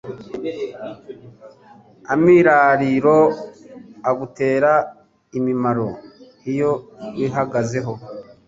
[2.13, 3.17] Amirariro
[4.09, 4.71] agutera
[5.37, 5.87] amimaro
[6.51, 6.71] iyo
[7.17, 7.93] wihagazeho.